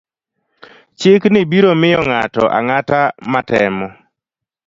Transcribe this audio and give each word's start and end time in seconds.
Chikno 0.99 1.39
biro 1.51 1.71
miyo 1.81 2.01
ng'ato 2.09 2.43
ang'ata 2.57 3.01
matemo 3.31 3.87